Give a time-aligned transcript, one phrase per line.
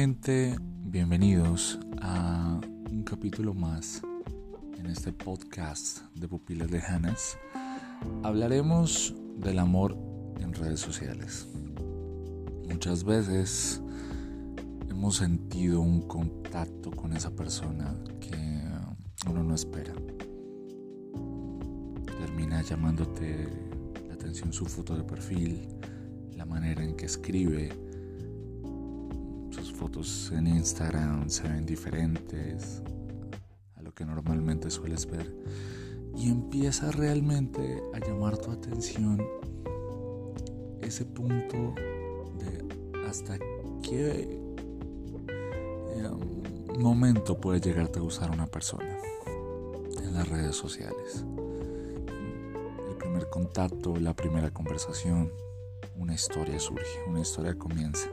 [0.00, 4.00] Bienvenidos a un capítulo más
[4.78, 7.36] en este podcast de Pupilas Lejanas.
[8.22, 9.98] Hablaremos del amor
[10.38, 11.48] en redes sociales.
[12.70, 13.82] Muchas veces
[14.88, 18.36] hemos sentido un contacto con esa persona que
[19.28, 19.94] uno no espera.
[22.20, 23.48] Termina llamándote
[24.06, 25.66] la atención su foto de perfil,
[26.36, 27.87] la manera en que escribe,
[29.78, 32.82] fotos en Instagram se ven diferentes
[33.76, 35.32] a lo que normalmente sueles ver
[36.16, 39.24] y empieza realmente a llamar tu atención
[40.82, 41.76] ese punto
[42.40, 43.38] de hasta
[43.80, 44.40] qué
[45.92, 46.10] eh,
[46.76, 48.98] momento puede llegarte a gustar una persona
[50.02, 51.24] en las redes sociales.
[52.88, 55.30] El primer contacto, la primera conversación,
[55.96, 58.08] una historia surge, una historia comienza.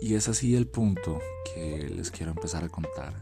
[0.00, 1.20] Y es así el punto
[1.54, 3.14] que les quiero empezar a contar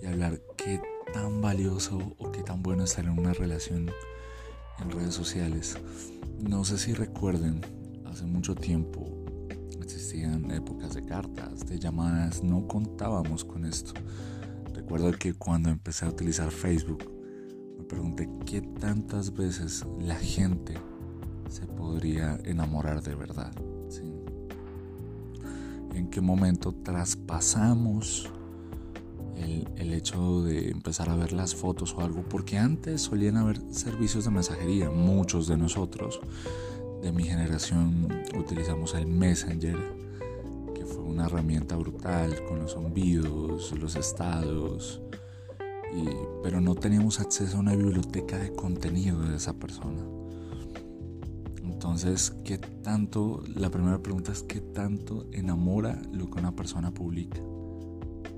[0.00, 0.80] y hablar qué
[1.12, 3.90] tan valioso o qué tan bueno estar en una relación
[4.80, 5.76] en redes sociales.
[6.40, 7.60] No sé si recuerden,
[8.06, 9.06] hace mucho tiempo
[9.82, 13.92] existían épocas de cartas, de llamadas, no contábamos con esto.
[14.74, 17.04] Recuerdo que cuando empecé a utilizar Facebook,
[17.76, 20.74] me pregunté qué tantas veces la gente
[21.50, 23.52] se podría enamorar de verdad
[25.98, 28.30] en qué momento traspasamos
[29.36, 34.24] el, hecho de empezar a ver las fotos o algo, porque antes solían haber servicios
[34.24, 36.20] de mensajería, muchos de nosotros
[37.02, 39.76] de mi generación utilizamos el Messenger,
[40.74, 45.00] que fue una herramienta brutal con los zumbidos, los estados,
[46.42, 50.17] pero no teníamos acceso a una biblioteca de contenido de esa persona.
[51.68, 53.42] Entonces, ¿qué tanto?
[53.54, 57.40] La primera pregunta es ¿qué tanto enamora lo que una persona publica?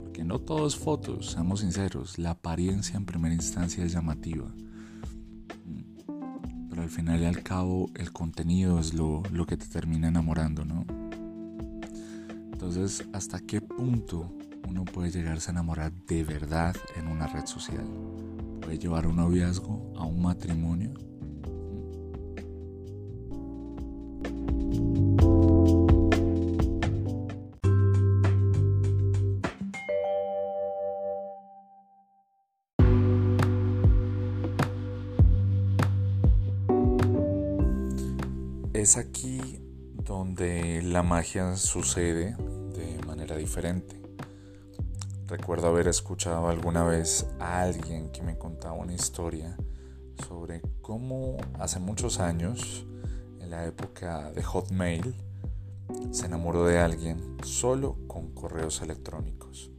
[0.02, 4.52] Porque no todo fotos, seamos sinceros, la apariencia en primera instancia es llamativa.
[6.68, 10.64] Pero al final y al cabo el contenido es lo, lo que te termina enamorando,
[10.64, 10.84] ¿no?
[12.52, 14.34] Entonces, ¿hasta qué punto
[14.68, 17.86] uno puede llegarse a enamorar de verdad en una red social?
[18.60, 20.92] ¿Puede llevar un noviazgo a un matrimonio?
[38.90, 39.40] Es aquí
[40.04, 42.34] donde la magia sucede
[42.74, 44.02] de manera diferente.
[45.28, 49.56] Recuerdo haber escuchado alguna vez a alguien que me contaba una historia
[50.26, 52.84] sobre cómo hace muchos años,
[53.38, 55.14] en la época de Hotmail,
[56.10, 59.70] se enamoró de alguien solo con correos electrónicos.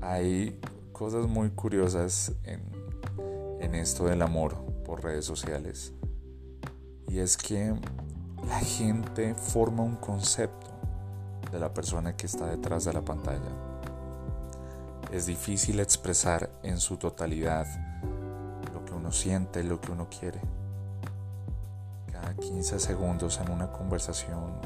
[0.00, 0.60] Hay
[0.92, 2.72] cosas muy curiosas en,
[3.74, 4.54] esto del amor
[4.84, 5.92] por redes sociales.
[7.14, 7.72] Y es que
[8.44, 10.66] la gente forma un concepto
[11.52, 13.52] de la persona que está detrás de la pantalla.
[15.12, 17.68] Es difícil expresar en su totalidad
[18.72, 20.40] lo que uno siente, lo que uno quiere.
[22.10, 24.58] Cada 15 segundos en una conversación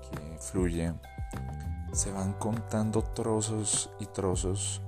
[0.00, 0.94] que fluye,
[1.92, 4.80] se van contando trozos y trozos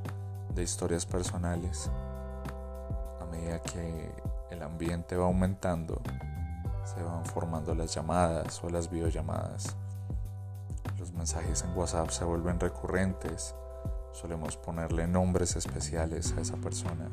[0.54, 1.90] de historias personales
[3.36, 4.10] medida que
[4.50, 6.00] el ambiente va aumentando,
[6.86, 9.76] se van formando las llamadas o las videollamadas.
[10.98, 13.54] Los mensajes en WhatsApp se vuelven recurrentes.
[14.12, 17.10] Solemos ponerle nombres especiales a esa persona.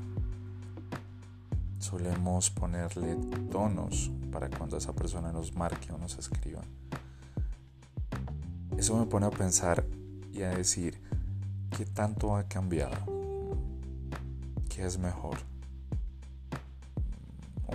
[1.79, 3.17] Solemos ponerle
[3.51, 6.61] tonos para cuando esa persona nos marque o nos escriba.
[8.77, 9.83] Eso me pone a pensar
[10.31, 11.01] y a decir,
[11.75, 12.95] ¿qué tanto ha cambiado?
[14.69, 15.37] ¿Qué es mejor?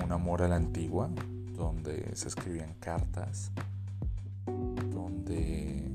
[0.04, 1.10] un amor a la antigua,
[1.58, 3.50] donde se escribían cartas,
[4.46, 5.90] donde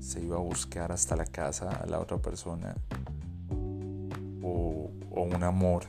[0.00, 2.74] se iba a buscar hasta la casa a la otra persona,
[4.42, 5.84] o, un amor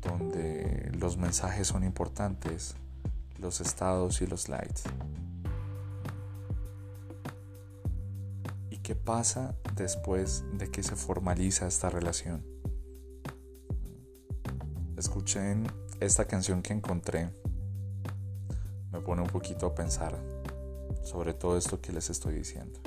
[0.00, 2.76] donde los mensajes son importantes,
[3.40, 4.82] los estados y los likes.
[8.70, 12.56] ¿Y qué pasa después de que se formaliza esta relación?
[14.96, 15.66] escuchen
[16.00, 17.30] esta canción que encontré
[18.92, 20.16] me pone un poquito a pensar
[21.02, 22.80] sobre todo esto que les estoy diciendo.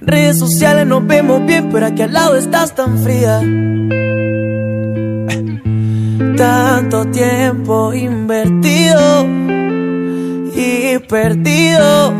[0.00, 3.40] Redes sociales nos vemos bien, pero aquí al lado estás tan fría.
[6.36, 9.26] Tanto tiempo invertido
[10.54, 12.12] y perdido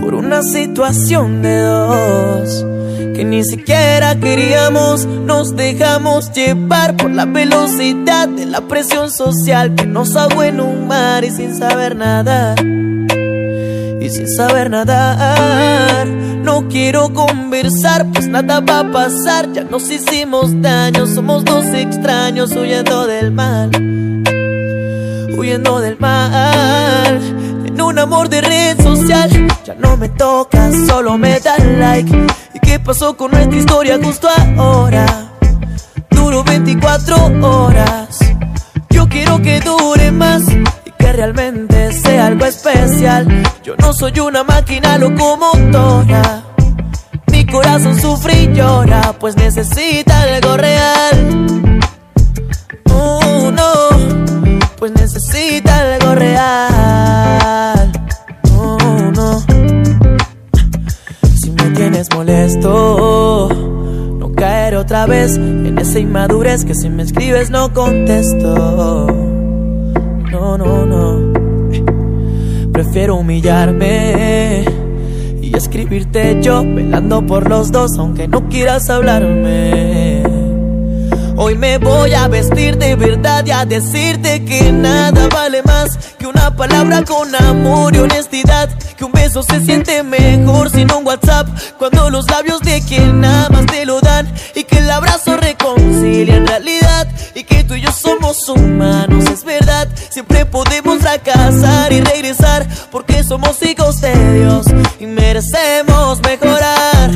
[0.00, 2.66] por una situación de dos
[3.14, 5.06] que ni siquiera queríamos.
[5.06, 10.86] Nos dejamos llevar por la velocidad de la presión social que nos ahogó en un
[10.86, 12.54] mar y sin saber nada.
[14.10, 19.52] Sin saber nadar, no quiero conversar, pues nada va a pasar.
[19.52, 23.70] Ya nos hicimos daño, somos dos extraños huyendo del mal.
[25.36, 27.20] Huyendo del mal,
[27.66, 29.30] en un amor de red social.
[29.66, 32.26] Ya no me toca, solo me da like.
[32.54, 34.26] ¿Y qué pasó con nuestra historia justo
[34.56, 35.04] ahora?
[36.10, 38.20] Duro 24 horas.
[38.88, 40.44] Yo quiero que dure más
[41.12, 43.26] realmente sea algo especial.
[43.62, 46.44] Yo no soy una máquina locomotora.
[47.30, 51.80] Mi corazón sufre y llora, pues necesita algo real.
[52.92, 57.92] Oh, no, pues necesita algo real.
[58.56, 58.78] Oh,
[59.14, 59.40] no.
[61.36, 63.48] Si me tienes molesto,
[64.18, 69.27] no caer otra vez en esa inmadurez que si me escribes no contesto
[70.56, 71.32] no, no, no.
[72.72, 74.64] Prefiero humillarme
[75.42, 80.22] y escribirte yo, velando por los dos, aunque no quieras hablarme.
[81.36, 86.26] Hoy me voy a vestir de verdad y a decirte que nada vale más que
[86.26, 88.70] una palabra con amor y honestidad.
[88.96, 91.46] Que un beso se siente mejor sin un WhatsApp
[91.78, 94.26] cuando los labios de quien amas te lo dan.
[101.92, 104.66] Y regresar porque somos hijos de Dios
[105.00, 107.10] y merecemos mejorar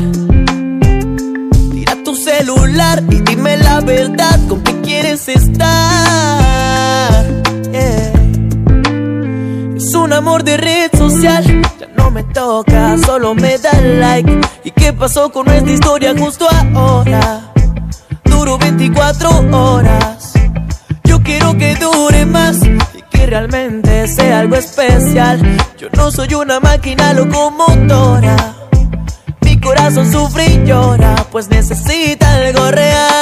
[2.22, 7.24] celular y dime la verdad con qué quieres estar.
[9.76, 11.44] Es un amor de red social,
[11.80, 14.40] ya no me toca, solo me da like.
[14.64, 17.52] ¿Y qué pasó con nuestra historia justo ahora?
[18.24, 20.32] Duro 24 horas.
[21.04, 22.60] Yo quiero que dure más
[23.26, 25.40] realmente sea algo especial.
[25.78, 28.52] Yo no soy una máquina locomotora
[29.62, 33.21] corazón sufre y llora, pues necesita algo real.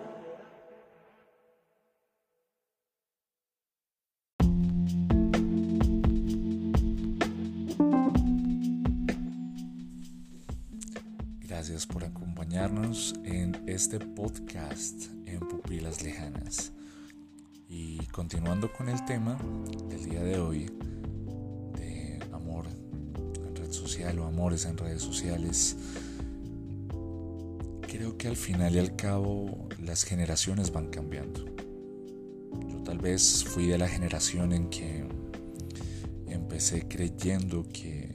[13.81, 16.71] este podcast en Pupilas Lejanas.
[17.67, 19.39] Y continuando con el tema
[19.89, 20.67] del día de hoy,
[21.75, 25.77] de amor en red social o amores en redes sociales,
[27.81, 31.43] creo que al final y al cabo las generaciones van cambiando.
[32.69, 35.05] Yo tal vez fui de la generación en que
[36.27, 38.11] empecé creyendo que,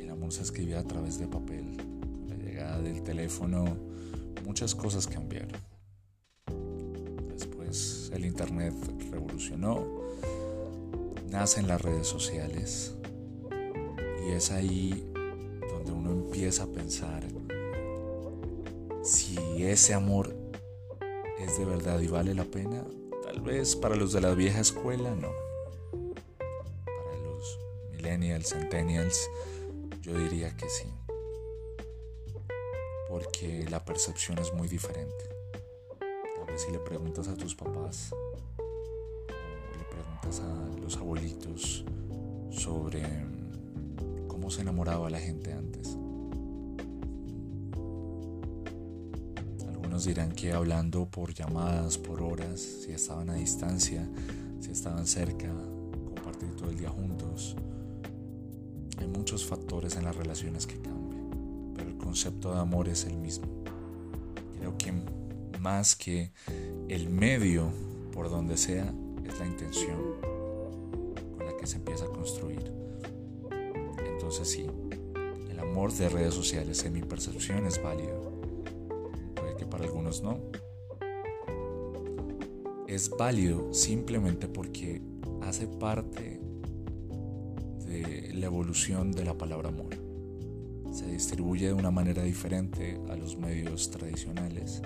[0.00, 1.76] el amor se escribía a través de papel.
[2.30, 3.92] La llegada del teléfono
[4.44, 5.52] muchas cosas cambiaron.
[7.32, 8.74] Después el Internet
[9.10, 9.84] revolucionó,
[11.30, 12.94] nacen las redes sociales
[14.26, 15.04] y es ahí
[15.68, 17.24] donde uno empieza a pensar
[19.02, 20.34] si ese amor
[21.38, 22.84] es de verdad y vale la pena,
[23.22, 25.32] tal vez para los de la vieja escuela no.
[26.84, 27.58] Para los
[27.92, 29.28] millennials, centennials,
[30.00, 30.86] yo diría que sí.
[33.14, 35.28] Porque la percepción es muy diferente.
[36.00, 41.84] Tal vez si le preguntas a tus papás o le preguntas a los abuelitos
[42.50, 43.04] sobre
[44.26, 45.96] cómo se enamoraba la gente antes.
[49.68, 54.08] Algunos dirán que hablando por llamadas, por horas, si estaban a distancia,
[54.58, 55.52] si estaban cerca,
[56.04, 57.54] compartir todo el día juntos.
[58.98, 61.03] Hay muchos factores en las relaciones que cambian,
[62.14, 63.48] concepto de amor es el mismo.
[64.56, 64.92] Creo que
[65.58, 66.30] más que
[66.86, 67.72] el medio
[68.12, 68.94] por donde sea,
[69.24, 69.98] es la intención
[71.36, 72.72] con la que se empieza a construir.
[74.06, 74.64] Entonces sí,
[75.50, 78.30] el amor de redes sociales en mi percepción es válido.
[79.34, 80.38] Puede que para algunos no.
[82.86, 85.02] Es válido simplemente porque
[85.42, 86.40] hace parte
[87.86, 90.03] de la evolución de la palabra amor.
[90.94, 94.80] Se distribuye de una manera diferente a los medios tradicionales,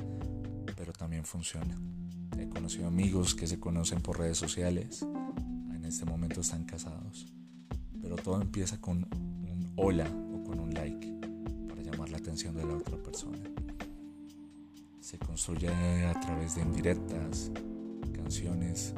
[0.74, 1.78] pero también funciona.
[2.38, 5.04] He conocido amigos que se conocen por redes sociales.
[5.74, 7.26] En este momento están casados.
[8.00, 11.12] Pero todo empieza con un hola o con un like
[11.68, 13.44] para llamar la atención de la otra persona.
[15.00, 17.50] Se construye a través de indirectas,
[18.14, 18.94] canciones.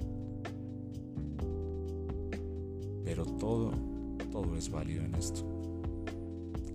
[3.04, 3.72] Pero todo,
[4.30, 5.59] todo es válido en esto.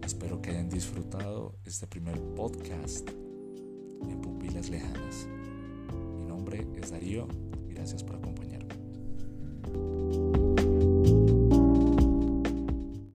[0.06, 3.10] Espero que hayan disfrutado este primer podcast
[4.08, 5.28] en Pupilas Lejanas
[6.28, 7.28] nombre es Darío.
[7.70, 8.55] Gracias por acompañarme.